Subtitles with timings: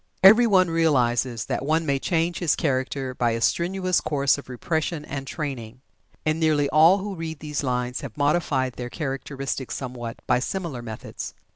[0.23, 5.05] Every one realizes that one may change his character by a strenuous course of repression
[5.05, 5.81] and training,
[6.25, 11.35] and nearly all who read these lines have modified their characteristics somewhat by similar methods.